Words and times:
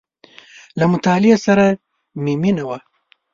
•له 0.79 0.85
مطالعې 0.93 1.35
سره 1.45 1.65
مې 2.23 2.33
مینه 2.41 2.63
وه. 2.69 2.77